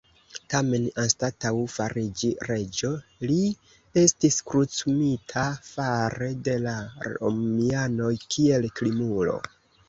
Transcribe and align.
Tamen, 0.51 0.85
anstataŭ 1.01 1.49
fariĝi 1.73 2.29
reĝo, 2.51 2.89
li 3.31 3.35
estis 4.05 4.39
krucumita 4.53 5.45
fare 5.69 6.31
de 6.49 6.57
la 6.65 6.75
romianoj 7.11 8.11
kiel 8.25 8.67
krimulo. 8.81 9.39